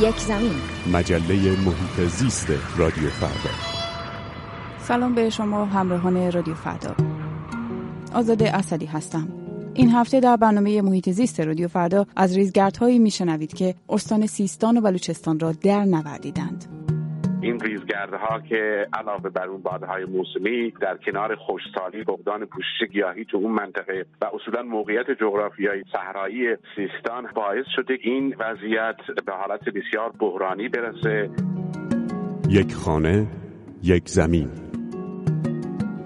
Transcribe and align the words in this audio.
یک 0.00 0.18
زمین. 0.18 0.54
مجله 0.92 1.34
محیط 1.50 2.10
زیست 2.10 2.46
رادیو 2.76 3.08
فردا. 3.08 3.50
سلام 4.78 5.14
به 5.14 5.30
شما 5.30 5.64
همراهان 5.64 6.32
رادیو 6.32 6.54
فردا. 6.54 6.94
آزاده 8.14 8.56
اسدی 8.56 8.86
هستم. 8.86 9.28
این 9.74 9.90
هفته 9.90 10.20
در 10.20 10.36
برنامه 10.36 10.82
محیط 10.82 11.10
زیست 11.10 11.40
رادیو 11.40 11.68
فردا 11.68 12.06
از 12.16 12.36
ریزگردهایی 12.36 12.98
میشنوید 12.98 13.54
که 13.54 13.74
استان 13.88 14.26
سیستان 14.26 14.76
و 14.76 14.80
بلوچستان 14.80 15.40
را 15.40 15.52
در 15.52 15.84
نوردیدند. 15.84 16.64
این 17.46 17.60
ریزگردها 17.60 18.40
که 18.40 18.86
علاوه 18.92 19.30
بر 19.30 19.46
اون 19.48 19.62
بادهای 19.62 20.04
موسمی 20.04 20.70
در 20.80 20.96
کنار 20.96 21.34
خوشسالی 21.34 22.04
فقدان 22.04 22.44
پوشش 22.44 22.92
گیاهی 22.92 23.24
تو 23.24 23.36
اون 23.36 23.52
منطقه 23.52 24.06
و 24.20 24.30
اصولا 24.34 24.62
موقعیت 24.62 25.10
جغرافیایی 25.20 25.82
صحرایی 25.92 26.56
سیستان 26.76 27.26
باعث 27.34 27.64
شده 27.76 27.98
این 28.02 28.36
وضعیت 28.38 28.96
به 29.26 29.32
حالت 29.32 29.64
بسیار 29.64 30.12
بحرانی 30.20 30.68
برسه. 30.68 31.30
یک 32.48 32.74
خانه 32.74 33.26
یک 33.82 34.08
زمین. 34.08 34.50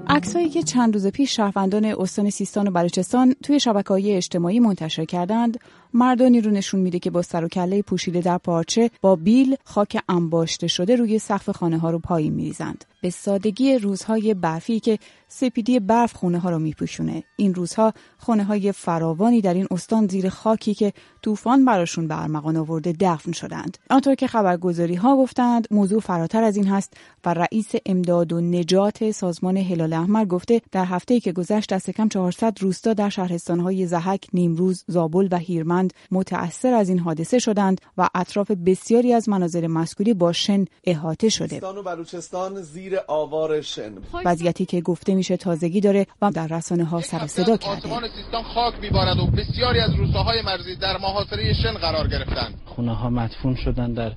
عکسهایی 0.08 0.48
که 0.48 0.62
چند 0.62 0.94
روز 0.94 1.06
پیش 1.06 1.36
شهروندان 1.36 1.84
استان 1.84 2.30
سیستان 2.30 2.68
و 2.68 2.70
بلوچستان 2.70 3.34
توی 3.42 3.60
شبکه 3.60 3.88
های 3.88 4.16
اجتماعی 4.16 4.60
منتشر 4.60 5.04
کردند 5.04 5.58
مردانی 5.94 6.40
رو 6.40 6.50
نشون 6.50 6.80
میده 6.80 6.98
که 6.98 7.10
با 7.10 7.22
سر 7.22 7.44
و 7.44 7.48
کله 7.48 7.82
پوشیده 7.82 8.20
در 8.20 8.38
پارچه 8.38 8.90
با 9.00 9.16
بیل 9.16 9.56
خاک 9.64 10.02
انباشته 10.08 10.66
شده 10.66 10.96
روی 10.96 11.18
سقف 11.18 11.50
خانه 11.50 11.78
ها 11.78 11.90
رو 11.90 11.98
پایین 11.98 12.32
میریزند. 12.32 12.84
به 13.02 13.10
سادگی 13.10 13.78
روزهای 13.78 14.34
برفی 14.34 14.80
که 14.80 14.98
سپیدی 15.28 15.80
برف 15.80 16.12
خونه 16.12 16.38
ها 16.38 16.50
رو 16.50 16.58
میپوشونه. 16.58 17.24
این 17.36 17.54
روزها 17.54 17.92
خونه 18.18 18.44
های 18.44 18.72
فراوانی 18.72 19.40
در 19.40 19.54
این 19.54 19.66
استان 19.70 20.06
زیر 20.06 20.28
خاکی 20.28 20.74
که 20.74 20.92
طوفان 21.22 21.64
براشون 21.64 22.08
به 22.08 22.22
ارمغان 22.22 22.56
آورده 22.56 22.94
دفن 23.00 23.32
شدند. 23.32 23.78
آنطور 23.90 24.14
که 24.14 24.26
خبرگزاری 24.26 24.94
ها 24.94 25.16
گفتند 25.16 25.68
موضوع 25.70 26.00
فراتر 26.00 26.42
از 26.42 26.56
این 26.56 26.66
هست 26.66 26.92
و 27.24 27.34
رئیس 27.34 27.70
امداد 27.86 28.32
و 28.32 28.40
نجات 28.40 29.10
سازمان 29.10 29.56
هلال 29.56 29.92
احمر 29.92 30.24
گفته 30.24 30.60
در 30.72 30.84
هفته 30.84 31.20
که 31.20 31.32
گذشت 31.32 31.72
دست 31.72 31.90
کم 31.90 32.08
400 32.08 32.60
روستا 32.60 32.92
در 32.92 33.08
شهرستان 33.08 33.60
های 33.60 33.86
زحک، 33.86 34.26
نیمروز، 34.32 34.84
زابل 34.86 35.28
و 35.30 35.36
هیرمند 35.36 35.79
متأثر 36.10 36.74
از 36.74 36.88
این 36.88 36.98
حادثه 36.98 37.38
شدند 37.38 37.80
و 37.98 38.08
اطراف 38.14 38.50
بسیاری 38.50 39.12
از 39.12 39.28
مناظر 39.28 39.66
مسکولی 39.66 40.14
با 40.14 40.32
شن 40.32 40.64
احاطه 40.84 41.28
شده. 41.28 41.60
و 41.60 41.82
بلوچستان 41.82 42.62
زیر 42.62 42.98
آوار 43.08 43.60
شن. 43.60 43.92
وضعیتی 44.24 44.66
که 44.66 44.80
گفته 44.80 45.14
میشه 45.14 45.36
تازگی 45.36 45.80
داره 45.80 46.06
و 46.22 46.30
در 46.30 46.46
رسانه 46.46 46.84
ها 46.84 47.00
سر 47.00 47.26
صدا 47.26 47.56
کرده. 47.56 47.76
آسمان 47.76 48.02
سیستان 48.16 48.42
خاک 48.42 48.74
میبارد 48.80 49.18
و 49.18 49.26
بسیاری 49.26 49.80
از 49.80 49.94
روستاهای 49.94 50.42
مرزی 50.42 50.76
در 50.76 50.98
محاصره 50.98 51.52
شن 51.62 51.72
قرار 51.72 52.08
گرفتند. 52.08 52.54
خونه 52.66 52.94
ها 52.94 53.10
مدفون 53.10 53.54
شدن 53.64 53.92
در 53.92 54.12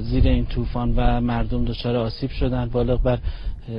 زیر 0.00 0.26
این 0.28 0.46
طوفان 0.46 0.94
و 0.96 1.20
مردم 1.20 1.64
دچار 1.64 1.96
آسیب 1.96 2.30
شدند 2.30 2.72
بالغ 2.72 3.02
بر 3.02 3.18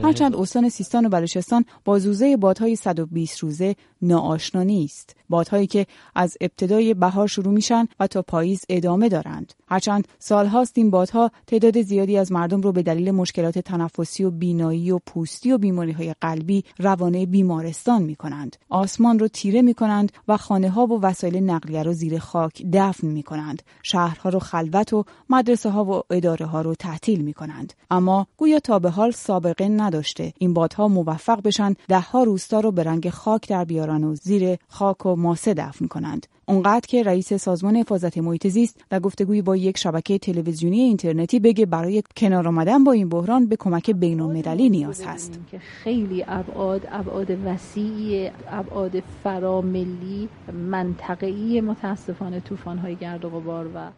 هرچند 0.03 0.35
استان 0.35 0.69
سیستان 0.69 1.05
و 1.05 1.09
بلوچستان 1.09 1.65
با 1.85 1.99
زوزه 1.99 2.37
بادهای 2.37 2.75
120 2.75 3.39
روزه 3.39 3.75
ناآشنا 4.01 4.63
نیست 4.63 5.15
بادهایی 5.29 5.67
که 5.67 5.87
از 6.15 6.37
ابتدای 6.41 6.93
بهار 6.93 7.27
شروع 7.27 7.53
میشن 7.53 7.87
و 7.99 8.07
تا 8.07 8.21
پاییز 8.21 8.65
ادامه 8.69 9.09
دارند 9.09 9.53
هرچند 9.67 10.07
سالهاست 10.19 10.77
این 10.77 10.89
بادها 10.89 11.31
تعداد 11.47 11.81
زیادی 11.81 12.17
از 12.17 12.31
مردم 12.31 12.61
رو 12.61 12.71
به 12.71 12.83
دلیل 12.83 13.11
مشکلات 13.11 13.59
تنفسی 13.59 14.23
و 14.23 14.31
بینایی 14.31 14.91
و 14.91 14.99
پوستی 15.05 15.51
و 15.51 15.57
بیماری 15.57 15.91
های 15.91 16.15
قلبی 16.21 16.63
روانه 16.79 17.25
بیمارستان 17.25 18.01
می 18.01 18.15
کنند. 18.15 18.55
آسمان 18.69 19.19
رو 19.19 19.27
تیره 19.27 19.61
می 19.61 19.73
کنند 19.73 20.11
و 20.27 20.37
خانه 20.37 20.69
ها 20.69 20.85
و 20.85 21.01
وسایل 21.01 21.37
نقلیه 21.37 21.83
رو 21.83 21.93
زیر 21.93 22.19
خاک 22.19 22.63
دفن 22.73 23.07
می 23.07 23.23
کنند. 23.23 23.63
شهرها 23.83 24.29
رو 24.29 24.39
خلوت 24.39 24.93
و 24.93 25.03
مدرسه 25.29 25.69
ها 25.69 25.85
و 25.85 26.01
اداره 26.09 26.45
ها 26.45 26.61
رو 26.61 26.75
تعطیل 26.75 27.21
می 27.21 27.33
کنند. 27.33 27.73
اما 27.91 28.27
گویا 28.37 28.59
تا 28.59 28.79
به 28.79 28.89
حال 28.89 29.11
سابقه 29.11 29.67
نداشته 29.79 30.33
این 30.37 30.53
بادها 30.53 30.87
موفق 30.87 31.41
بشن 31.41 31.75
دهها 31.87 32.23
روستا 32.23 32.59
رو 32.59 32.71
به 32.71 32.83
رنگ 32.83 33.09
خاک 33.09 33.49
در 33.49 33.65
بیارن 33.65 34.03
و 34.03 34.15
زیر 34.15 34.57
خاک 34.67 35.05
و 35.05 35.15
ماسه 35.15 35.53
دفن 35.53 35.87
کنند. 35.87 36.27
اونقدر 36.49 36.87
که 36.87 37.03
رئیس 37.03 37.33
سازمان 37.33 37.75
حفاظت 37.75 38.17
محیط 38.17 38.47
زیست 38.47 38.81
در 38.89 38.99
گفتگوی 38.99 39.41
با 39.41 39.55
یک 39.55 39.77
شبکه 39.77 40.17
تلویزیونی 40.17 40.79
اینترنتی 40.79 41.39
بگه 41.39 41.65
برای 41.65 42.03
کنار 42.17 42.47
آمدن 42.47 42.83
با 42.83 42.91
این 42.91 43.09
بحران 43.09 43.47
به 43.47 43.55
کمک 43.55 43.91
بین 43.91 44.21
المللی 44.21 44.69
نیاز 44.69 45.03
هست 45.03 45.39
که 45.51 45.59
خیلی 45.59 46.25
ابعاد 46.27 46.87
ابعاد 46.91 47.37
وسیع 47.45 48.31
ابعاد 48.51 49.03
فراملی 49.23 50.29
منطقه‌ای 50.71 51.61
متاسفانه 51.61 52.39
طوفان‌های 52.39 52.95
گرد 52.95 53.25
و 53.25 53.29
غبار 53.29 53.67
و 53.75 53.89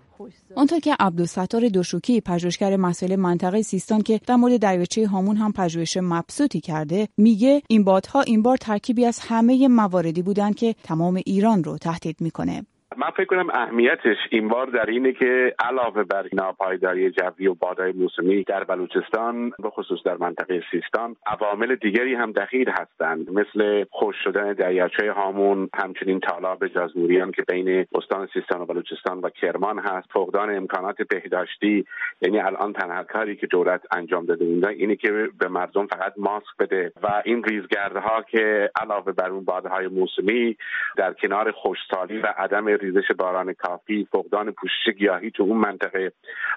آنطور 0.55 0.79
که 0.79 0.95
عبدالستار 0.99 1.69
دوشوکی 1.69 2.21
پژوهشگر 2.21 2.75
مسائل 2.75 3.15
منطقه 3.15 3.61
سیستان 3.61 4.01
که 4.01 4.21
در 4.27 4.35
مورد 4.35 4.57
دریاچه 4.57 5.07
هامون 5.07 5.37
هم 5.37 5.51
پژوهش 5.53 5.97
مبسوطی 5.97 6.61
کرده 6.61 7.07
میگه 7.17 7.61
این 7.67 7.83
بادها 7.83 8.21
این 8.21 8.41
بار 8.41 8.57
ترکیبی 8.57 9.05
از 9.05 9.19
همه 9.19 9.67
مواردی 9.67 10.21
بودند 10.21 10.55
که 10.55 10.75
تمام 10.83 11.21
ایران 11.25 11.63
رو 11.63 11.77
تهدید 11.77 12.21
می‌کنه. 12.21 12.65
من 12.97 13.09
فکر 13.09 13.25
کنم 13.25 13.49
اهمیتش 13.53 14.17
این 14.29 14.47
بار 14.47 14.67
در 14.67 14.85
اینه 14.85 15.13
که 15.13 15.55
علاوه 15.59 16.03
بر 16.03 16.25
ناپایداری 16.33 17.11
جوی 17.11 17.47
و 17.47 17.53
بادهای 17.53 17.91
موسمی 17.91 18.43
در 18.43 18.63
بلوچستان 18.63 19.49
به 19.49 19.69
خصوص 19.69 19.99
در 20.05 20.17
منطقه 20.17 20.63
سیستان 20.71 21.15
عوامل 21.25 21.75
دیگری 21.75 22.15
هم 22.15 22.31
دخیل 22.31 22.69
هستند. 22.69 23.29
مثل 23.29 23.85
خوش 23.91 24.15
شدن 24.23 24.53
دریاچه 24.53 25.11
هامون 25.11 25.69
همچنین 25.73 26.19
تالاب 26.19 26.67
جازموریان 26.67 27.31
که 27.31 27.41
بین 27.41 27.85
استان 27.95 28.27
سیستان 28.33 28.61
و 28.61 28.65
بلوچستان 28.65 29.19
و 29.19 29.29
کرمان 29.29 29.79
هست 29.79 30.07
فقدان 30.13 30.55
امکانات 30.55 31.01
بهداشتی 31.01 31.85
یعنی 32.21 32.39
الان 32.39 32.73
تنها 32.73 33.03
کاری 33.03 33.35
که 33.35 33.47
دولت 33.47 33.81
انجام 33.91 34.25
داده 34.25 34.45
اونجا 34.45 34.67
اینه 34.67 34.95
که 34.95 35.29
به 35.39 35.47
مردم 35.47 35.87
فقط 35.87 36.13
ماسک 36.17 36.57
بده 36.59 36.91
و 37.03 37.21
این 37.25 37.43
ریزگردها 37.43 38.21
که 38.21 38.71
علاوه 38.81 39.11
بر 39.11 39.29
اون 39.29 39.45
بادهای 39.45 39.87
موسمی 39.87 40.57
در 40.97 41.13
کنار 41.13 41.51
خوشسالی 41.51 42.17
و 42.19 42.33
عدم 42.37 42.80
ریزش 42.81 43.11
باران 43.19 43.53
کافی 43.53 44.07
فقدان 44.11 44.51
پوشش 44.51 44.97
گیاهی 44.97 45.31
تو 45.31 45.43
اون 45.43 45.57
منطقه 45.57 46.11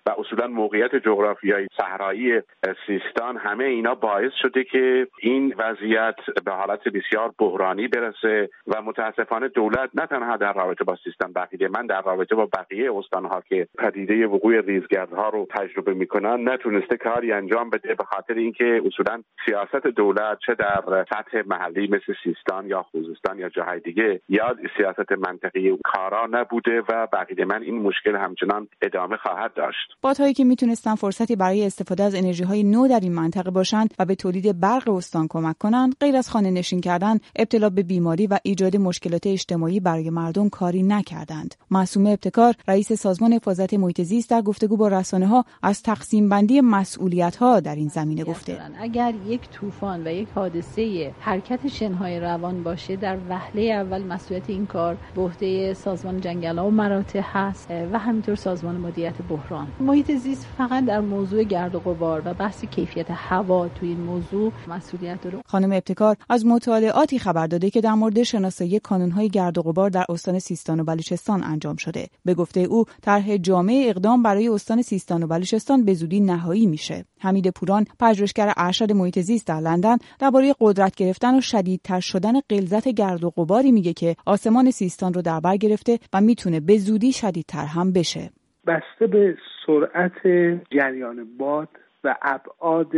و 0.07 0.11
اصولا 0.19 0.47
موقعیت 0.47 0.97
جغرافیایی 0.97 1.67
صحرایی 1.77 2.41
سیستان 2.87 3.37
همه 3.37 3.65
اینا 3.65 3.95
باعث 3.95 4.33
شده 4.43 4.65
که 4.65 5.07
این 5.21 5.55
وضعیت 5.59 6.17
به 6.45 6.53
حالت 6.53 6.89
بسیار 6.89 7.33
بحرانی 7.39 7.89
برسه 7.89 8.49
و 8.67 8.83
متاسفانه 8.83 9.49
دولت 9.49 9.91
نه 9.95 10.07
تنها 10.07 10.37
در 10.37 10.53
رابطه 10.53 10.85
با 10.85 10.97
سیستان 11.05 11.33
بقیه 11.33 11.69
من 11.69 11.87
در 11.87 12.03
رابطه 12.03 12.35
با 12.35 12.47
بقیه 12.47 12.95
استانها 12.97 13.43
که 13.49 13.69
پدیده 13.79 14.27
وقوع 14.27 14.61
ریزگردها 14.61 15.29
رو 15.29 15.47
تجربه 15.51 15.95
می‌کنن 15.95 16.49
نتونسته 16.49 16.97
کاری 16.97 17.33
انجام 17.33 17.71
بده 17.71 17.95
به 17.95 18.05
خاطر 18.05 18.35
اینکه 18.35 18.83
اصولا 18.87 19.23
سیاست 19.47 19.87
دولت 19.87 20.39
چه 20.47 20.55
در 20.55 21.05
سطح 21.11 21.43
محلی 21.47 21.87
مثل 21.87 22.15
سیستان 22.25 22.67
یا 22.67 22.83
خوزستان 22.83 23.39
یا 23.39 23.49
جاهای 23.49 23.81
دیگه 23.81 24.21
یا 24.29 24.57
سیاست 24.77 25.13
منطقی 25.13 25.79
کار 25.85 26.14
نبوده 26.33 26.83
و 26.89 27.09
بقیه 27.13 27.45
من 27.45 27.63
این 27.63 27.83
مشکل 27.83 28.17
همچنان 28.17 28.69
ادامه 28.83 29.17
خواهد 29.17 29.55
داشت. 29.55 29.89
بادهایی 30.03 30.35
که 30.35 30.45
می‌تونستن 30.45 30.95
فرصتی 30.95 31.37
برای 31.37 31.67
استفاده 31.67 32.03
از 32.03 32.15
انرژی 32.15 32.45
های 32.45 32.63
نو 32.63 32.89
در 32.89 33.01
این 33.01 33.13
منطقه 33.15 33.51
باشند 33.51 33.95
و 33.99 34.05
به 34.05 34.15
تولید 34.15 34.61
برق 34.61 34.89
استان 34.89 35.29
کمک 35.29 35.59
کنند 35.59 35.95
غیر 36.01 36.17
از 36.17 36.31
خانه 36.31 36.51
نشین 36.51 36.81
کردن 36.81 37.19
ابتلا 37.37 37.71
به 37.71 37.83
بیماری 37.83 38.27
و 38.27 38.39
ایجاد 38.43 38.77
مشکلات 38.77 39.27
اجتماعی 39.27 39.81
برای 39.81 40.11
مردم 40.11 40.49
کاری 40.49 40.83
نکردند. 40.83 41.55
معصومه 41.71 42.11
ابتکار 42.11 42.55
رئیس 42.69 42.93
سازمان 42.93 43.33
حفاظت 43.33 43.75
محیط 43.75 44.01
زیست 44.03 44.31
در 44.31 44.43
گفتگو 44.43 44.77
با 44.77 44.89
رسانه 44.89 45.27
ها 45.27 45.45
از 45.63 45.83
تقسیم 45.83 46.29
بندی 46.29 46.61
مسئولیت 46.61 47.37
ها 47.37 47.61
در 47.61 47.75
این 47.75 47.89
زمینه 47.89 48.25
گفته. 48.25 48.61
اگر 48.81 49.15
یک 49.27 49.41
طوفان 49.51 50.07
و 50.07 50.11
یک 50.11 50.29
حادثه 50.35 51.15
حرکت 51.21 51.69
شنهای 51.69 52.21
روان 52.21 52.63
باشه 52.63 52.97
در 52.97 53.19
وهله 53.29 53.63
اول 53.63 54.03
مسئولیت 54.03 54.51
این 54.51 54.67
کار 54.67 54.97
به 55.15 55.23
عهده 55.23 55.75
سازمان 56.05 56.21
جنگل 56.21 56.59
و 56.59 56.71
مراتع 56.71 57.21
هست 57.23 57.71
و 57.93 57.99
همینطور 57.99 58.35
سازمان 58.35 58.77
مدیریت 58.77 59.15
بحران. 59.31 59.67
محیط 59.81 60.13
زیست 60.13 60.47
فقط 60.59 60.85
در 60.85 61.01
موضوع 61.01 61.43
گرد 61.43 61.75
و 61.75 61.81
غبار 61.81 62.23
و 62.25 62.35
بحث 62.35 62.65
کیفیت 62.65 63.07
هوا 63.11 63.69
تو 63.69 63.87
این 63.87 64.01
موضوع 64.01 64.53
مسئولیت 64.69 65.21
داره. 65.21 65.39
خانم 65.47 65.73
ابتکار 65.73 66.17
از 66.29 66.47
مطالعاتی 66.47 67.19
خبر 67.19 67.47
داده 67.47 67.71
که 67.71 67.81
در 67.81 67.95
مورد 67.95 68.23
شناسایی 68.23 68.79
کانونهای 68.79 69.29
گرد 69.29 69.59
و 69.59 69.63
غبار 69.63 69.91
در 69.91 70.05
استان 70.09 70.39
سیستان 70.39 70.81
و 70.81 70.85
بلوچستان 70.85 71.45
انجام 71.45 71.77
شده. 71.77 72.07
به 72.25 72.35
گفته 72.35 72.61
او 72.61 72.85
طرح 73.03 73.37
جامع 73.37 73.85
اقدام 73.87 74.23
برای 74.23 74.49
استان 74.49 74.83
سیستان 74.83 75.23
و 75.23 75.27
بلوچستان 75.27 75.85
به 75.85 75.95
زودی 75.95 76.21
نهایی 76.21 76.67
میشه. 76.67 77.05
حمید 77.19 77.51
پوران 77.51 77.87
پژوهشگر 78.01 78.53
ارشد 78.57 78.93
محیط 78.93 79.19
زیست 79.19 79.47
در 79.47 79.61
لندن 79.61 79.97
درباره 80.19 80.55
قدرت 80.61 80.95
گرفتن 80.95 81.39
و 81.39 81.41
شدیدتر 81.41 82.01
شدن 82.01 82.41
غلظت 82.51 82.89
گرد 82.89 83.25
و 83.25 83.31
غباری 83.31 83.73
میگه 83.73 83.93
که 83.93 84.17
آسمان 84.27 84.71
سیستان 84.71 85.15
رو 85.15 85.23
در 85.23 85.41
بر 85.41 85.57
گرفته 85.57 85.94
و 86.13 86.21
می‌تونه 86.21 86.61
به 86.61 86.77
زودی 86.77 87.13
شدیدتر 87.13 87.65
هم 87.65 87.93
بشه. 87.93 88.31
بسته 88.67 89.07
به 89.07 89.37
سرعت 89.67 90.27
جریان 90.71 91.27
باد 91.39 91.69
و 92.05 92.17
ابعاد 92.23 92.93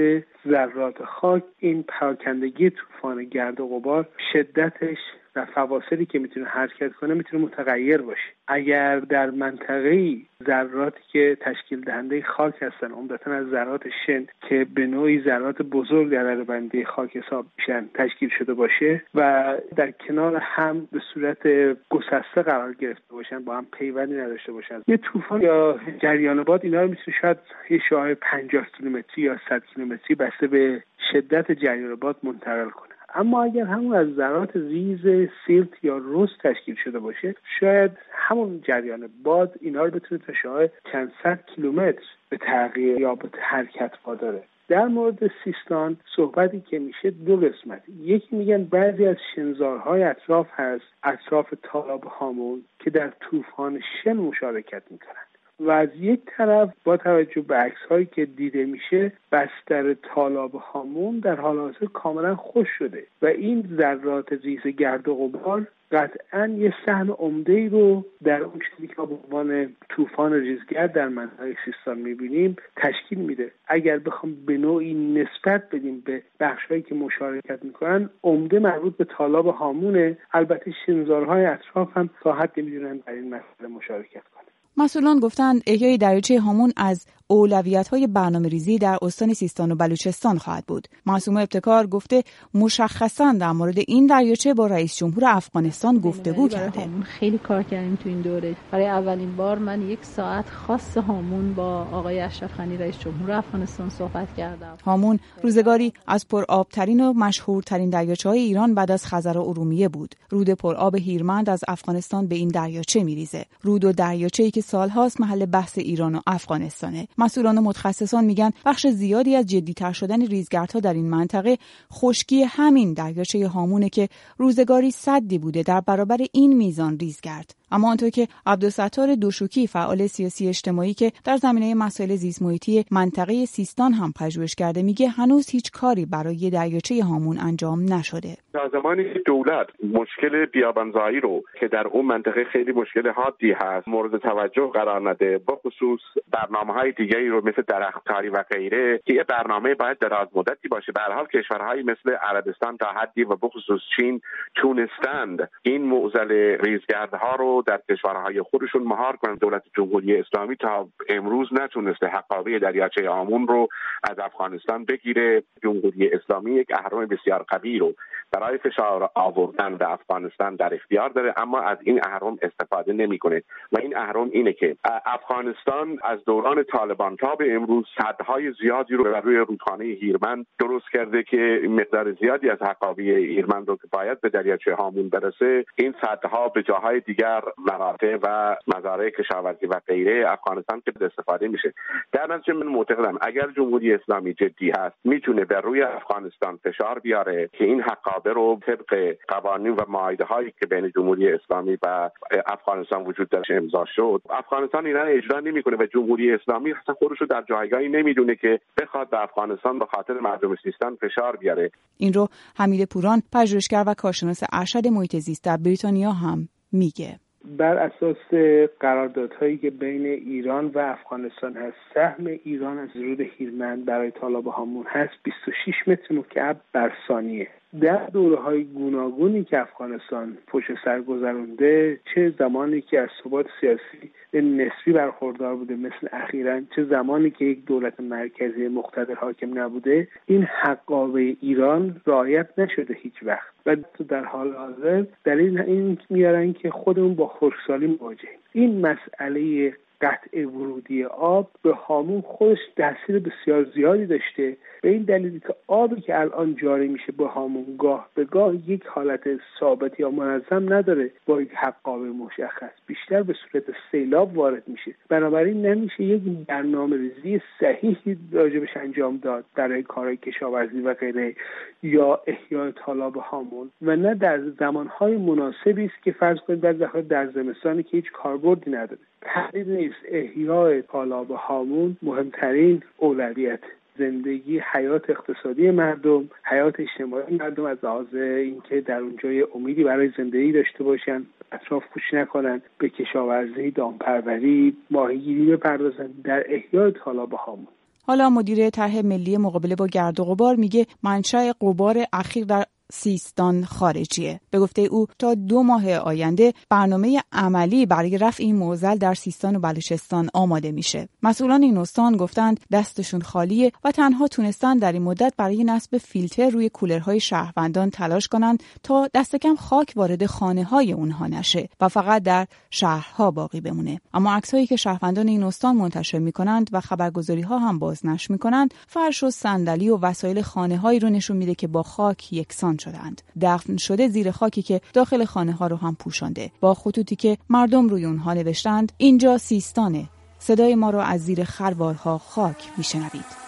ذرات 0.49 1.05
خاک 1.05 1.45
این 1.59 1.83
پراکندگی 1.83 2.71
طوفان 2.71 3.25
گرد 3.25 3.61
و 3.61 3.69
غبار 3.69 4.09
شدتش 4.33 4.99
و 5.37 5.45
فواصلی 5.45 6.07
که 6.07 6.19
می‌تونه 6.19 6.47
حرکت 6.47 6.93
کنه 6.93 7.15
می‌تونه 7.15 7.45
متغیر 7.45 8.03
باشه. 8.03 8.29
اگر 8.49 9.01
در 9.01 9.31
منطقه 9.31 10.17
ذراتی 10.47 11.01
که 11.13 11.37
تشکیل 11.41 11.81
دهنده 11.81 12.23
خاک 12.23 12.55
هستن 12.63 12.93
عمدتا 12.93 13.33
از 13.33 13.47
ذرات 13.47 13.83
شن 14.07 14.27
که 14.49 14.67
به 14.75 14.87
نوعی 14.87 15.23
ذرات 15.23 15.63
بزرگ 15.63 16.11
در 16.11 16.35
بنده 16.37 16.85
خاک 16.85 17.17
حساب 17.17 17.47
میشن 17.59 17.89
تشکیل 17.95 18.29
شده 18.39 18.55
باشه 18.55 19.03
و 19.15 19.55
در 19.77 19.91
کنار 19.91 20.37
هم 20.37 20.89
به 20.93 21.01
صورت 21.15 21.47
گسسته 21.89 22.43
قرار 22.43 22.73
گرفته 22.73 23.15
باشن 23.15 23.45
با 23.45 23.57
هم 23.57 23.67
پیوندی 23.73 24.15
نداشته 24.15 24.53
باشن. 24.53 24.83
یه 24.89 24.97
طوفان 24.97 25.43
یا 25.43 25.81
جریان 26.03 26.43
باد 26.43 26.65
اینا 26.65 26.83
رو 26.83 26.89
می‌تونه 26.89 27.17
شاید 27.21 27.39
یه 27.71 27.81
شعاع 27.89 28.15
50 28.15 28.67
کیلومتری 28.77 29.23
یا 29.23 29.37
100 29.49 29.63
کیلومتری 29.75 30.15
بسته 30.15 30.47
به 30.47 30.83
شدت 31.13 31.53
جریان 31.53 31.95
باد 31.95 32.17
منتقل 32.23 32.71
کنه. 32.71 32.96
اما 33.17 33.43
اگر 33.43 33.65
همون 33.65 33.95
از 33.95 34.15
ذرات 34.15 34.51
ریز 34.55 35.29
سیلت 35.47 35.85
یا 35.85 35.97
روز 35.97 36.31
تشکیل 36.43 36.75
شده 36.85 36.99
باشه 36.99 37.35
شاید 37.61 37.91
همون 38.13 38.61
جریان 38.61 39.09
باد 39.23 39.55
اینا 39.61 39.85
رو 39.85 39.91
بتونه 39.91 40.21
تا 40.27 40.33
شاید 40.33 40.71
چند 40.93 41.13
صد 41.23 41.41
کیلومتر 41.55 42.03
به 42.29 42.37
تغییر 42.37 43.01
یا 43.01 43.15
به 43.15 43.29
حرکت 43.39 43.93
واداره 44.05 44.43
در 44.69 44.87
مورد 44.87 45.31
سیستان 45.45 45.97
صحبتی 46.17 46.61
که 46.61 46.79
میشه 46.79 47.11
دو 47.11 47.37
قسمت. 47.37 47.83
یکی 47.89 48.37
میگن 48.37 48.65
بعضی 48.65 49.07
از 49.07 49.17
شنزارهای 49.35 50.03
اطراف 50.03 50.47
هست 50.51 50.85
اطراف 51.03 51.55
تالاب 51.63 52.05
هامون 52.05 52.63
که 52.79 52.91
در 52.91 53.13
طوفان 53.21 53.81
شن 54.03 54.13
مشارکت 54.13 54.83
می‌کنن. 54.91 55.26
و 55.61 55.71
از 55.71 55.89
یک 55.97 56.21
طرف 56.27 56.73
با 56.85 56.97
توجه 56.97 57.41
به 57.41 57.55
عکس 57.55 57.81
هایی 57.91 58.07
که 58.07 58.25
دیده 58.27 58.65
میشه 58.65 59.13
بستر 59.33 59.95
تالاب 59.95 60.55
هامون 60.55 61.19
در 61.19 61.35
حال 61.35 61.59
حاضر 61.59 61.87
کاملا 61.93 62.37
خوش 62.37 62.69
شده 62.79 63.07
و 63.23 63.27
این 63.27 63.77
ذرات 63.77 64.33
ریز 64.33 64.67
گرد 64.67 65.09
و 65.09 65.15
غبار 65.15 65.67
قطعا 65.93 66.47
یه 66.47 66.75
سهم 66.87 67.11
عمده 67.11 67.53
ای 67.53 67.69
رو 67.69 68.05
در 68.23 68.41
اون 68.43 68.61
چیزی 68.71 68.89
که 68.89 68.95
به 68.95 69.03
عنوان 69.03 69.77
طوفان 69.89 70.33
ریزگرد 70.33 70.93
در 70.93 71.09
منطقه 71.09 71.57
سیستان 71.65 71.99
می‌بینیم 71.99 72.57
تشکیل 72.77 73.19
میده. 73.19 73.51
اگر 73.69 73.99
بخوام 73.99 74.35
به 74.47 74.59
نوعی 74.59 74.95
نسبت 74.95 75.71
بدیم 75.71 76.03
به 76.07 76.23
بخشهایی 76.41 76.83
که 76.83 76.95
مشارکت 76.95 77.65
می‌کنن 77.65 78.11
عمده 78.23 78.59
مربوط 78.59 78.97
به 78.97 79.05
تالاب 79.05 79.47
هامونه. 79.47 80.19
البته 80.33 80.73
شنزارهای 80.87 81.45
اطراف 81.45 81.97
هم 81.97 82.11
تا 82.21 82.33
حدی 82.33 82.63
می‌دونن 82.63 82.97
در 82.97 83.13
این 83.13 83.35
مسئله 83.35 83.69
مشارکت 83.69 84.23
کنن. 84.23 84.46
مسئولان 84.79 85.21
گفتند 85.21 85.63
احیای 85.67 85.99
دریاچه 85.99 86.41
هامون 86.41 86.73
از 86.77 87.07
اولویت 87.29 87.89
های 87.89 88.07
برنامه 88.07 88.49
ریزی 88.49 88.79
در 88.79 88.99
استان 89.03 89.35
سیستان 89.35 89.73
و 89.73 89.75
بلوچستان 89.75 90.39
خواهد 90.39 90.67
بود. 90.67 90.89
معصومه 91.07 91.41
ابتکار 91.41 91.87
گفته 91.87 92.25
مشخصا 92.55 93.33
در 93.33 93.53
مورد 93.53 93.79
این 93.79 94.07
دریاچه 94.07 94.55
با 94.55 94.67
رئیس 94.67 94.97
جمهور 94.97 95.25
افغانستان 95.25 95.99
گفتگو 95.99 96.49
کرده. 96.49 96.89
خیلی 97.03 97.39
کار 97.39 97.63
کردیم 97.63 97.95
تو 97.97 98.09
این 98.09 98.21
دوره. 98.21 98.57
برای 98.71 98.87
اولین 98.87 99.37
بار 99.37 99.59
من 99.59 99.91
یک 99.91 100.05
ساعت 100.05 100.51
خاص 100.51 100.97
هامون 100.97 101.55
با 101.55 101.87
آقای 101.93 102.21
اشرف 102.21 102.57
غنی 102.57 102.77
رئیس 102.77 102.99
جمهور 102.99 103.33
افغانستان 103.33 103.91
صحبت 103.91 104.37
کردم. 104.37 104.77
هامون 104.85 105.19
روزگاری 105.43 105.93
از 106.07 106.29
پرآبترین 106.29 107.01
و 107.01 107.13
مشهورترین 107.13 107.91
دریاچه 107.91 108.29
های 108.29 108.39
ایران 108.39 108.75
بعد 108.75 108.91
از 108.91 109.07
خزر 109.07 109.39
و 109.39 109.49
ارومیه 109.49 109.89
بود. 109.89 110.15
رود 110.31 110.51
پرآب 110.51 110.97
هیرمند 110.97 111.51
از 111.51 111.61
افغانستان 111.69 112.27
به 112.27 112.35
این 112.35 112.49
دریاچه 112.49 113.03
میریزه. 113.03 113.45
رود 113.63 113.85
و 113.85 113.93
دریاچه‌ای 113.93 114.51
که 114.51 114.61
سالهاست 114.67 115.21
محل 115.21 115.47
بحث 115.47 115.79
ایران 115.79 116.15
و 116.15 116.21
افغانستانه. 116.27 117.09
مسئولان 117.19 117.59
و 117.59 117.61
متخصصان 117.61 118.25
میگن 118.25 118.51
بخش 118.65 118.87
زیادی 118.87 119.37
از 119.37 119.47
جدیتر 119.47 119.93
شدن 119.93 120.27
ریزگردها 120.27 120.81
در 120.81 120.95
این 120.95 121.11
منطقه 121.11 121.59
خشکی 121.93 122.43
همین 122.43 122.93
دریاچه 122.93 123.49
هامونه 123.49 123.89
که 123.89 124.09
روزگاری 124.39 124.91
صدی 124.91 125.39
بوده 125.39 125.63
در 125.63 125.81
برابر 125.81 126.19
این 126.33 126.57
میزان 126.57 126.99
ریزگرد 126.99 127.55
اما 127.73 127.91
آنطور 127.91 128.11
که 128.11 128.29
عبدالستار 128.47 129.15
دوشوکی 129.15 129.67
فعال 129.67 130.07
سیاسی 130.07 130.49
اجتماعی 130.49 130.95
که 130.95 131.13
در 131.25 131.37
زمینه 131.37 131.75
مسائل 131.75 132.15
زیست 132.15 132.43
محیطی 132.43 132.85
منطقه 132.91 133.45
سیستان 133.45 133.93
هم 133.93 134.13
پژوهش 134.21 134.55
کرده 134.55 134.83
میگه 134.83 135.09
هنوز 135.09 135.51
هیچ 135.51 135.71
کاری 135.73 136.07
برای 136.07 136.51
دریاچه 136.51 137.05
هامون 137.05 137.39
انجام 137.39 137.95
نشده. 137.95 138.37
تا 138.53 138.69
زمانی 138.69 139.05
که 139.05 139.19
دولت 139.27 139.67
مشکل 139.93 140.47
بیابانزایی 140.47 141.21
رو 141.21 141.43
که 141.61 141.69
در 141.69 141.87
اون 141.87 142.05
منطقه 142.05 142.45
خیلی 142.45 142.73
مشکل 142.73 143.09
حادی 143.09 143.53
هست 143.53 143.89
مورد 143.89 144.17
توجه 144.17 144.71
قرار 144.75 145.11
نده 145.11 145.39
با 145.39 145.57
خصوص 145.57 146.01
برنامه 146.33 146.73
های 146.73 146.93
دیگری 146.93 147.29
رو 147.29 147.49
مثل 147.49 147.63
درختکاری 147.69 148.29
و 148.29 148.45
غیره 148.51 149.01
که 149.07 149.15
یه 149.15 149.25
برنامه 149.25 149.75
باید 149.75 149.99
دراز 149.99 150.29
مدتی 150.35 150.69
باشه. 150.69 150.93
به 150.93 151.01
حال 151.15 151.27
کشورهایی 151.27 151.83
مثل 151.83 152.11
عربستان 152.11 152.77
تا 152.77 152.87
حدی 152.87 153.25
و 153.25 153.37
بخصوص 153.37 153.81
چین 153.97 154.21
تونستند 154.55 155.51
این 155.63 155.83
معضل 155.83 156.57
ریزگردها 156.61 157.35
رو 157.35 157.56
در 157.63 157.81
کشورهای 157.91 158.43
خودشون 158.43 158.83
مهار 158.83 159.17
کنند. 159.17 159.39
دولت 159.39 159.63
جمهوری 159.77 160.17
اسلامی 160.17 160.57
تا 160.57 160.89
امروز 161.09 161.49
نتونسته 161.53 162.07
حقابه 162.07 162.59
دریاچه 162.59 163.09
آمون 163.09 163.49
رو 163.49 163.69
از 164.03 164.19
افغانستان 164.19 164.85
بگیره. 164.85 165.43
جمهوری 165.63 166.11
اسلامی 166.13 166.55
یک 166.55 166.69
اهرام 166.79 167.07
بسیار 167.07 167.43
قوی 167.49 167.79
رو 167.79 167.95
برای 168.41 168.59
فشار 168.59 169.11
آوردن 169.15 169.77
به 169.77 169.93
افغانستان 169.93 170.57
در 170.57 170.75
اختیار 170.75 171.09
داره 171.09 171.35
اما 171.37 171.61
از 171.61 171.79
این 171.83 172.01
اهرام 172.07 172.39
استفاده 172.43 172.93
نمی‌کنه. 172.93 173.43
و 173.73 173.79
این 173.79 173.97
اهرام 173.97 174.31
اینه 174.33 174.53
که 174.53 174.77
افغانستان 175.07 175.99
از 176.05 176.25
دوران 176.25 176.65
طالبان 176.65 177.17
تا 177.17 177.35
به 177.35 177.55
امروز 177.55 177.85
صدهای 177.99 178.53
زیادی 178.53 178.95
رو 178.95 179.05
بر 179.05 179.21
روی 179.21 179.37
رودخانه 179.37 179.85
هیرمند 179.85 180.47
درست 180.59 180.85
کرده 180.93 181.23
که 181.23 181.61
مقدار 181.69 182.13
زیادی 182.13 182.51
از 182.51 182.63
حقابه 182.63 183.03
هیرمند 183.03 183.69
رو 183.69 183.77
که 183.77 183.89
باید 183.93 184.21
به 184.21 184.29
دریاچه 184.29 184.75
هامون 184.75 185.09
برسه 185.09 185.65
این 185.77 185.95
صدها 186.01 186.49
به 186.49 186.63
جاهای 186.63 187.01
دیگر 187.01 187.41
مناطق 187.73 188.19
و 188.23 188.57
مزارع 188.77 189.11
کشاورزی 189.11 189.67
و 189.67 189.81
غیره 189.87 190.31
افغانستان 190.33 190.81
که 190.81 190.93
استفاده 191.01 191.49
میشه. 191.49 191.73
در 192.13 192.35
نتیجه 192.35 192.53
من 192.53 192.67
معتقدم 192.67 193.19
اگر 193.21 193.49
جمهوری 193.57 193.95
اسلامی 193.95 194.35
جدی 194.35 194.71
هست 194.71 194.97
می‌تونه 195.05 195.45
بر 195.45 195.61
روی 195.61 195.83
افغانستان 195.83 196.57
فشار 196.57 196.99
بیاره 196.99 197.49
که 197.53 197.65
این 197.65 197.81
حقابه 197.81 198.26
رو 198.33 198.61
طبق 198.67 199.17
قوانین 199.29 199.73
و 199.73 199.81
معاهده 199.89 200.25
هایی 200.25 200.53
که 200.61 200.67
بین 200.67 200.93
جمهوری 200.97 201.33
اسلامی 201.33 201.79
و 201.83 202.11
افغانستان 202.47 203.05
وجود 203.07 203.29
داشت 203.29 203.51
امضا 203.51 203.85
شد. 203.97 204.23
افغانستان 204.31 204.87
اینا 204.87 205.03
اجرا 205.03 205.41
نمی‌کنه 205.41 205.77
و 205.77 205.87
جمهوری 205.95 206.33
اسلامی 206.33 206.73
اصلا 206.73 206.95
خودش 206.95 207.21
رو 207.21 207.27
در 207.27 207.45
جایگاهی 207.49 207.89
نمی‌دونه 207.89 208.35
که 208.35 208.61
بخواد 208.83 209.11
به 209.11 209.23
افغانستان 209.23 209.79
به 209.79 209.87
خاطر 209.87 210.15
مردم 210.15 210.57
سیستان 210.63 210.97
فشار 210.97 211.37
بیاره. 211.37 211.71
این 211.97 212.13
رو 212.13 212.29
حمید 212.57 212.89
پوران 212.89 213.23
پژوهشگر 213.33 213.85
و 213.87 213.95
کارشناس 213.95 214.43
ارشد 214.53 214.87
محیط 214.87 215.17
زیست 215.17 215.45
در 215.45 215.57
بریتانیا 215.57 216.11
هم 216.11 216.49
میگه. 216.73 217.26
بر 217.59 217.77
اساس 217.77 218.35
قراردادهایی 218.81 219.57
که 219.57 219.71
بین 219.71 220.07
ایران 220.07 220.67
و 220.67 220.79
افغانستان 220.79 221.55
هست 221.55 221.77
سهم 221.95 222.27
ایران 222.45 222.79
از 222.79 222.89
رود 222.95 223.21
هیرمند 223.21 223.85
برای 223.85 224.11
طالاب 224.11 224.47
هامون 224.47 224.87
هست 224.89 225.15
26 225.23 225.89
متر 225.89 226.15
مکعب 226.15 226.57
بر 226.73 226.93
ثانیه. 227.09 227.49
در 227.81 228.07
دوره 228.07 228.37
های 228.37 228.65
گوناگونی 228.65 229.45
که 229.45 229.61
افغانستان 229.61 230.39
پشت 230.47 230.71
سر 230.85 231.01
گذرونده 231.01 232.01
چه 232.15 232.35
زمانی 232.39 232.81
که 232.81 233.01
از 233.01 233.09
ثبات 233.25 233.47
سیاسی 233.61 234.11
نسبی 234.33 234.93
برخوردار 234.93 235.57
بوده 235.57 235.77
مثل 235.77 236.09
اخیرا 236.13 236.61
چه 236.77 236.85
زمانی 236.85 237.31
که 237.31 237.45
یک 237.45 237.65
دولت 237.65 238.01
مرکزی 238.01 238.69
مقتدر 238.69 239.15
حاکم 239.15 239.59
نبوده 239.59 240.09
این 240.27 240.43
حقابه 240.43 241.37
ایران 241.41 242.01
رعایت 242.07 242.49
نشده 242.59 242.95
هیچ 242.95 243.23
وقت. 243.23 243.56
و 243.67 243.77
در 244.09 244.25
حال 244.25 244.53
حاضر 244.53 245.05
دلیل 245.25 245.61
این 245.61 245.99
میارن 246.11 246.53
که 246.53 246.71
خودمون 246.71 247.15
با 247.15 247.29
خشکسالی 247.29 247.87
مواجهیم. 247.87 248.39
این 248.53 248.81
مسئله 248.81 249.73
قطع 250.01 250.47
ورود 250.47 250.77
ورودی 250.77 251.05
آب 251.05 251.51
به 251.63 251.73
هامون 251.75 252.21
خودش 252.21 252.59
تاثیر 252.77 253.19
بسیار 253.19 253.65
زیادی 253.75 254.07
داشته. 254.07 254.57
به 254.83 254.89
این 254.89 255.03
دلیلی 255.03 255.41
که 255.41 255.55
آبی 255.67 256.01
که 256.01 256.21
الان 256.21 256.55
جاری 256.55 256.89
میشه 256.89 257.13
به 257.13 257.27
هامون 257.27 257.77
گاه 257.79 258.09
به 258.15 258.25
گاه 258.25 258.55
یک 258.71 258.87
حالت 258.87 259.21
ثابت 259.61 260.01
یا 260.01 260.11
منظم 260.11 260.73
نداره 260.73 261.11
با 261.27 261.43
یک 261.43 261.51
حقاب 261.55 262.01
مشخص. 262.01 262.71
بیشتر 262.87 263.23
به 263.23 263.35
صورت 263.35 263.65
سیلاب 263.91 264.39
وارد 264.39 264.63
میشه. 264.67 264.95
بنابراین 265.09 265.67
نمیشه 265.67 266.03
یک 266.03 266.23
برنامه 266.49 266.97
ریزی 266.97 267.41
صحیحی 267.61 268.17
راجبش 268.33 268.77
انجام 268.77 269.17
داد 269.17 269.45
برای 269.55 269.83
کارهای 269.83 270.17
کشاورزی 270.17 270.81
و 270.81 270.95
غیره 270.95 271.35
یا 271.83 272.21
احیای 272.27 272.73
تالاب 272.73 273.17
هامون. 273.17 273.71
و 273.83 273.97
نه 273.97 274.15
در 274.15 274.41
زمانهای 274.59 275.17
مناسبی 275.17 275.85
است 275.85 276.03
که 276.03 276.13
فرض 276.13 276.39
کنید 276.39 276.61
در 276.61 276.73
در 277.01 277.27
زمستانی 277.27 277.83
که 277.83 277.97
هیچ 277.97 278.13
کاربردی 278.13 278.71
نداره. 278.71 278.99
تردید 279.35 279.71
نیست. 279.71 279.97
احیای 280.09 280.83
تالاب 280.83 281.31
هامون 281.31 281.97
مهمترین 282.03 282.83
اولویت 282.97 283.61
زندگی 283.99 284.61
حیات 284.73 285.11
اقتصادی 285.11 285.71
مردم 285.71 286.29
حیات 286.45 286.75
اجتماعی 286.81 287.37
مردم 287.37 287.65
از 287.65 287.79
لحاظ 287.83 288.15
اینکه 288.15 288.81
در 288.81 288.99
اونجا 288.99 289.29
امیدی 289.55 289.85
برای 289.85 290.11
زندگی 290.17 290.53
داشته 290.53 290.85
باشن 290.85 291.27
اطراف 291.53 291.83
پوش 291.93 292.15
نکنن 292.15 292.63
به 292.79 292.89
کشاورزی 292.89 293.71
دامپروری 293.71 294.77
ماهیگیری 294.91 295.57
بپردازن. 295.57 296.11
در 296.25 296.45
احیای 296.49 296.93
تالاب 297.05 297.33
هامون. 297.33 297.69
حالا 298.07 298.31
مدیر 298.31 298.71
طرح 298.71 299.03
ملی 299.05 299.37
مقابله 299.37 299.75
با 299.77 299.87
گرد 299.87 300.21
و 300.21 300.25
غبار 300.25 300.57
میگه 300.57 300.87
منشأ 301.03 301.53
غبار 301.61 301.97
اخیر 302.13 302.45
در 302.45 302.65
سیستان 302.93 303.65
خارجیه. 303.65 304.41
به 304.51 304.59
گفته 304.59 304.83
او 304.83 305.07
تا 305.19 305.35
دو 305.35 305.63
ماه 305.63 305.93
آینده 305.93 306.55
برنامه 306.71 307.23
عملی 307.33 307.87
برای 307.87 308.19
رفع 308.19 308.43
این 308.43 308.57
موزل 308.57 308.97
در 308.97 309.15
سیستان 309.15 309.57
و 309.57 309.61
بلوچستان 309.61 310.31
آماده 310.35 310.73
میشه. 310.73 311.09
مسئولان 311.23 311.63
این 311.63 311.79
استان 311.79 312.17
گفتند 312.17 312.61
دستشون 312.73 313.23
خالیه 313.23 313.73
و 313.85 313.93
تنها 313.93 314.29
تونستن 314.29 314.79
در 314.79 314.93
این 314.93 315.03
مدت 315.03 315.35
برای 315.37 315.65
نصب 315.65 315.99
فیلتر 315.99 316.51
روی 316.51 316.69
کولرهای 316.69 317.21
شهروندان 317.21 317.91
تلاش 317.91 318.29
کنند 318.29 318.63
تا 318.83 319.09
دست 319.15 319.37
کم 319.37 319.55
خاک 319.55 319.93
وارد 319.97 320.27
خانه 320.27 320.65
های 320.65 320.93
اونها 320.93 321.27
نشه 321.27 321.69
و 321.81 321.89
فقط 321.89 322.23
در 322.23 322.47
شهرها 322.71 323.31
باقی 323.31 323.61
بمونه. 323.61 324.01
اما 324.15 324.33
عکسهایی 324.33 324.67
که 324.67 324.77
شهروندان 324.77 325.29
این 325.29 325.43
استان 325.43 325.77
منتشر 325.77 326.19
می‌کنند 326.19 326.71
و 326.73 326.81
خبرگزاری 326.81 327.43
ها 327.43 327.59
هم 327.59 327.79
بازنشر 327.79 328.33
می‌کنند 328.33 328.75
فرش 328.87 329.23
و 329.23 329.31
صندلی 329.31 329.89
و 329.89 329.97
وسایل 329.97 330.43
خانه 330.43 330.77
هایی 330.79 330.99
رو 330.99 331.11
نشون 331.11 331.37
میده 331.37 331.55
که 331.55 331.67
با 331.67 331.83
خاک 331.83 332.33
یکسان 332.33 332.76
شدند 332.79 333.23
دفن 333.41 333.77
شده 333.77 334.09
زیر 334.09 334.31
خاکی 334.31 334.63
که 334.63 334.81
داخل 334.93 335.25
خانه 335.25 335.53
ها 335.53 335.67
رو 335.67 335.77
هم 335.77 335.95
پوشانده. 335.95 336.51
با 336.61 336.75
خطوطی 336.75 337.17
که 337.17 337.39
مردم 337.51 337.89
روی 337.89 338.05
اونها 338.05 338.35
نوشتند 338.35 338.93
اینجا 338.97 339.39
سیستانه. 339.39 340.09
صدای 340.39 340.75
ما 340.75 340.91
رو 340.91 340.99
از 340.99 341.21
زیر 341.21 341.45
خروارها 341.45 342.19
خاک 342.19 342.57
میشنوید. 342.79 343.46